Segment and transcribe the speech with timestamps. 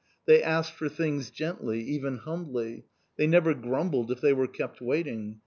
[0.25, 2.85] They asked for things gently, even humbly.
[3.17, 5.37] They never grumbled if they were kept waiting.